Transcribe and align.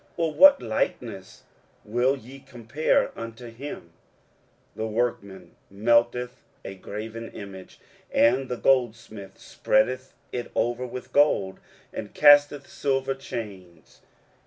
or 0.17 0.33
what 0.33 0.59
likeness 0.63 1.43
will 1.85 2.15
ye 2.17 2.39
compare 2.39 3.11
unto 3.15 3.51
him? 3.51 3.91
23:040:019 4.75 4.77
The 4.77 4.87
workman 4.87 5.55
melteth 5.69 6.41
a 6.65 6.73
graven 6.73 7.29
image, 7.33 7.79
and 8.11 8.49
the 8.49 8.57
goldsmith 8.57 9.37
spreadeth 9.37 10.15
it 10.31 10.49
over 10.55 10.87
with 10.87 11.13
gold, 11.13 11.59
and 11.93 12.15
casteth 12.15 12.67
silver 12.67 13.13
chains. 13.13 14.01